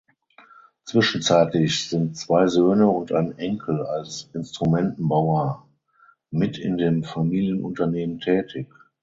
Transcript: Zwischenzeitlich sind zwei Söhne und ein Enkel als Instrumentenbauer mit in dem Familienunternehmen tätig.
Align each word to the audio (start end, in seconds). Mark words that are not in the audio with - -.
Zwischenzeitlich 0.83 1.87
sind 1.87 2.17
zwei 2.17 2.47
Söhne 2.47 2.87
und 2.89 3.11
ein 3.11 3.37
Enkel 3.37 3.83
als 3.85 4.31
Instrumentenbauer 4.33 5.69
mit 6.31 6.57
in 6.57 6.79
dem 6.79 7.03
Familienunternehmen 7.03 8.19
tätig. 8.19 8.65